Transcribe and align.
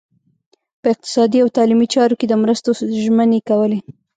په 0.81 0.87
اقتصادي 0.93 1.37
او 1.41 1.49
تعلیمي 1.57 1.87
چارو 1.93 2.15
کې 2.19 2.25
د 2.29 2.33
مرستو 2.43 2.69
ژمنې 3.03 3.39
کولې. 3.49 3.79